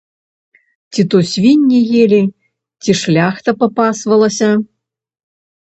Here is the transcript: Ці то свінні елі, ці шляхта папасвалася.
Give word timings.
Ці 0.93 1.01
то 1.13 1.17
свінні 1.31 1.81
елі, 2.01 2.21
ці 2.87 2.91
шляхта 3.03 3.49
папасвалася. 3.61 4.49